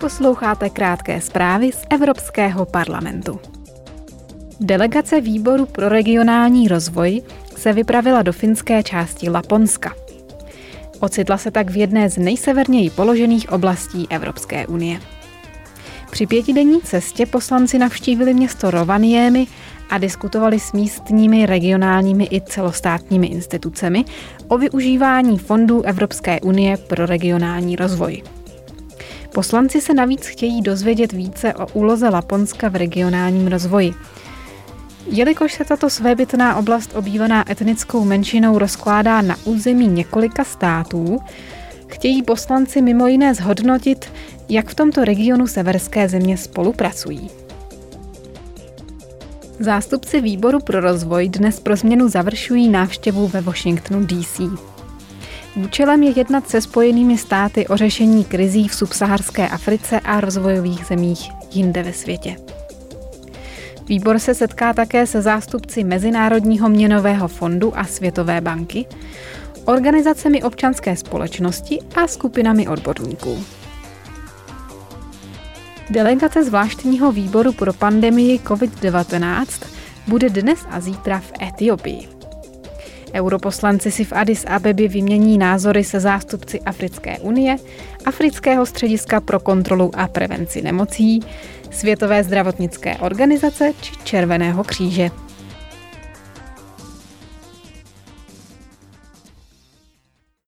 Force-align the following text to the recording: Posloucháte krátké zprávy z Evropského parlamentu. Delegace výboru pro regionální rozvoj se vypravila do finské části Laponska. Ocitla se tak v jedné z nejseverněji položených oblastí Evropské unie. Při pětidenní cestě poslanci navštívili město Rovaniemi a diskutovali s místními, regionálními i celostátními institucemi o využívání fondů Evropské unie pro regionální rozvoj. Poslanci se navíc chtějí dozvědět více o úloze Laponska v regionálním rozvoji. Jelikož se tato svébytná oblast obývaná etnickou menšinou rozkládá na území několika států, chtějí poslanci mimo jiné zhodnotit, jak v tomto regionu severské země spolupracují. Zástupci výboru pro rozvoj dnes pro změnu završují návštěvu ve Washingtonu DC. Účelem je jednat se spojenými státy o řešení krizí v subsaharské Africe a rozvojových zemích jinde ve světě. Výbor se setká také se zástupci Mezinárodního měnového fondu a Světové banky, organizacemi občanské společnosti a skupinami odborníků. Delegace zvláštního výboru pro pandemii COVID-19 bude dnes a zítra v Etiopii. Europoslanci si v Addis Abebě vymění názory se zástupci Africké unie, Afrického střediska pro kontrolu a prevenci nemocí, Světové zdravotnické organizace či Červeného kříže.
Posloucháte 0.00 0.70
krátké 0.70 1.20
zprávy 1.20 1.72
z 1.72 1.82
Evropského 1.90 2.66
parlamentu. 2.66 3.40
Delegace 4.60 5.20
výboru 5.20 5.66
pro 5.66 5.88
regionální 5.88 6.68
rozvoj 6.68 7.22
se 7.56 7.72
vypravila 7.72 8.22
do 8.22 8.32
finské 8.32 8.82
části 8.82 9.30
Laponska. 9.30 9.94
Ocitla 11.00 11.38
se 11.38 11.50
tak 11.50 11.70
v 11.70 11.76
jedné 11.76 12.10
z 12.10 12.18
nejseverněji 12.18 12.90
položených 12.90 13.52
oblastí 13.52 14.06
Evropské 14.10 14.66
unie. 14.66 15.00
Při 16.10 16.26
pětidenní 16.26 16.80
cestě 16.80 17.26
poslanci 17.26 17.78
navštívili 17.78 18.34
město 18.34 18.70
Rovaniemi 18.70 19.46
a 19.90 19.98
diskutovali 19.98 20.60
s 20.60 20.72
místními, 20.72 21.46
regionálními 21.46 22.28
i 22.30 22.40
celostátními 22.40 23.26
institucemi 23.26 24.04
o 24.48 24.58
využívání 24.58 25.38
fondů 25.38 25.82
Evropské 25.82 26.40
unie 26.40 26.76
pro 26.76 27.06
regionální 27.06 27.76
rozvoj. 27.76 28.22
Poslanci 29.38 29.80
se 29.80 29.94
navíc 29.94 30.26
chtějí 30.26 30.62
dozvědět 30.62 31.12
více 31.12 31.54
o 31.54 31.66
úloze 31.72 32.08
Laponska 32.08 32.68
v 32.68 32.76
regionálním 32.76 33.46
rozvoji. 33.46 33.94
Jelikož 35.06 35.54
se 35.54 35.64
tato 35.64 35.90
svébytná 35.90 36.56
oblast 36.56 36.96
obývaná 36.96 37.52
etnickou 37.52 38.04
menšinou 38.04 38.58
rozkládá 38.58 39.22
na 39.22 39.36
území 39.44 39.86
několika 39.86 40.44
států, 40.44 41.18
chtějí 41.86 42.22
poslanci 42.22 42.82
mimo 42.82 43.06
jiné 43.06 43.34
zhodnotit, 43.34 44.12
jak 44.48 44.68
v 44.68 44.74
tomto 44.74 45.04
regionu 45.04 45.46
severské 45.46 46.08
země 46.08 46.36
spolupracují. 46.36 47.30
Zástupci 49.60 50.20
výboru 50.20 50.60
pro 50.60 50.80
rozvoj 50.80 51.28
dnes 51.28 51.60
pro 51.60 51.76
změnu 51.76 52.08
završují 52.08 52.68
návštěvu 52.68 53.28
ve 53.28 53.40
Washingtonu 53.40 54.06
DC. 54.06 54.40
Účelem 55.64 56.02
je 56.02 56.12
jednat 56.16 56.48
se 56.48 56.60
spojenými 56.60 57.18
státy 57.18 57.66
o 57.66 57.76
řešení 57.76 58.24
krizí 58.24 58.68
v 58.68 58.74
subsaharské 58.74 59.48
Africe 59.48 60.00
a 60.00 60.20
rozvojových 60.20 60.84
zemích 60.84 61.30
jinde 61.52 61.82
ve 61.82 61.92
světě. 61.92 62.36
Výbor 63.88 64.18
se 64.18 64.34
setká 64.34 64.72
také 64.72 65.06
se 65.06 65.22
zástupci 65.22 65.84
Mezinárodního 65.84 66.68
měnového 66.68 67.28
fondu 67.28 67.78
a 67.78 67.84
Světové 67.84 68.40
banky, 68.40 68.86
organizacemi 69.64 70.42
občanské 70.42 70.96
společnosti 70.96 71.78
a 71.94 72.06
skupinami 72.06 72.68
odborníků. 72.68 73.44
Delegace 75.90 76.44
zvláštního 76.44 77.12
výboru 77.12 77.52
pro 77.52 77.72
pandemii 77.72 78.38
COVID-19 78.38 79.46
bude 80.06 80.30
dnes 80.30 80.58
a 80.70 80.80
zítra 80.80 81.18
v 81.20 81.32
Etiopii. 81.42 82.17
Europoslanci 83.14 83.90
si 83.90 84.04
v 84.04 84.12
Addis 84.12 84.44
Abebě 84.44 84.88
vymění 84.88 85.38
názory 85.38 85.84
se 85.84 86.00
zástupci 86.00 86.60
Africké 86.60 87.18
unie, 87.18 87.56
Afrického 88.06 88.66
střediska 88.66 89.20
pro 89.20 89.40
kontrolu 89.40 89.90
a 89.94 90.08
prevenci 90.08 90.62
nemocí, 90.62 91.20
Světové 91.70 92.24
zdravotnické 92.24 92.96
organizace 92.96 93.72
či 93.80 93.92
Červeného 94.04 94.64
kříže. 94.64 95.10